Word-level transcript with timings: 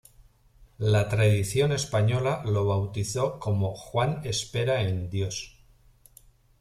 La 0.79 1.07
tradición 1.09 1.71
española 1.71 2.41
lo 2.45 2.65
bautizó 2.65 3.37
como 3.37 3.75
"Juan 3.75 4.21
Espera 4.23 4.81
en 4.81 5.11
Dios". 5.11 5.59